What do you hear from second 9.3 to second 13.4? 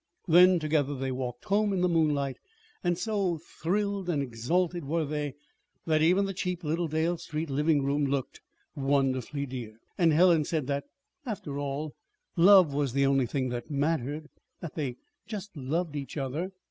dear. And Helen said that, after all, love was the only